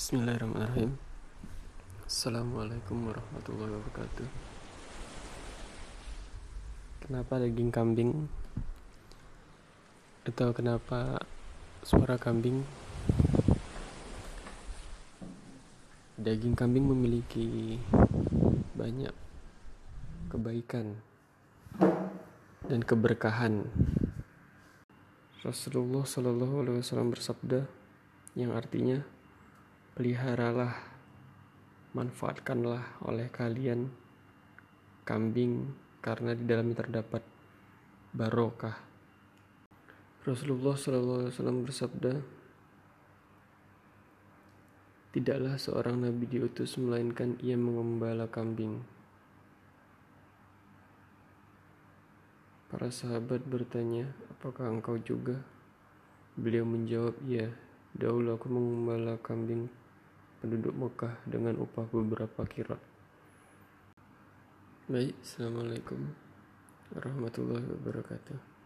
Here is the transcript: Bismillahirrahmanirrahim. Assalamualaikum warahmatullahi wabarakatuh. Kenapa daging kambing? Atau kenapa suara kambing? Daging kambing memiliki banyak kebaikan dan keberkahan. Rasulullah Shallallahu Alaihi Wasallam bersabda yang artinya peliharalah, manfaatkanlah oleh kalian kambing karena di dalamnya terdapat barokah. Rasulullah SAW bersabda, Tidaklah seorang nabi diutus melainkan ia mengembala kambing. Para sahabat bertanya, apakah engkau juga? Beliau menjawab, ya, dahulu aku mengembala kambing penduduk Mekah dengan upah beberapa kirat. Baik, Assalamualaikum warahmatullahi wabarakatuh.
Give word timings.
Bismillahirrahmanirrahim. 0.00 0.96
Assalamualaikum 2.08 3.12
warahmatullahi 3.12 3.68
wabarakatuh. 3.68 4.28
Kenapa 7.04 7.36
daging 7.36 7.68
kambing? 7.68 8.24
Atau 10.24 10.56
kenapa 10.56 11.20
suara 11.84 12.16
kambing? 12.16 12.64
Daging 16.16 16.56
kambing 16.56 16.88
memiliki 16.88 17.76
banyak 18.72 19.12
kebaikan 20.32 20.96
dan 22.64 22.80
keberkahan. 22.88 23.68
Rasulullah 25.44 26.08
Shallallahu 26.08 26.64
Alaihi 26.64 26.80
Wasallam 26.80 27.12
bersabda 27.12 27.68
yang 28.32 28.56
artinya 28.56 29.19
peliharalah, 29.94 30.76
manfaatkanlah 31.96 33.02
oleh 33.02 33.26
kalian 33.30 33.90
kambing 35.02 35.74
karena 35.98 36.32
di 36.38 36.44
dalamnya 36.46 36.86
terdapat 36.86 37.22
barokah. 38.14 38.78
Rasulullah 40.20 40.76
SAW 40.76 41.64
bersabda, 41.64 42.40
Tidaklah 45.10 45.58
seorang 45.58 46.06
nabi 46.06 46.22
diutus 46.30 46.78
melainkan 46.78 47.34
ia 47.42 47.58
mengembala 47.58 48.30
kambing. 48.30 48.78
Para 52.70 52.94
sahabat 52.94 53.42
bertanya, 53.42 54.06
apakah 54.30 54.70
engkau 54.70 54.94
juga? 55.02 55.42
Beliau 56.38 56.62
menjawab, 56.62 57.18
ya, 57.26 57.50
dahulu 57.96 58.38
aku 58.38 58.46
mengembala 58.46 59.18
kambing 59.22 59.66
penduduk 60.40 60.72
Mekah 60.72 61.14
dengan 61.26 61.58
upah 61.60 61.86
beberapa 61.90 62.42
kirat. 62.46 62.80
Baik, 64.90 65.14
Assalamualaikum 65.22 66.00
warahmatullahi 66.90 67.62
wabarakatuh. 67.62 68.59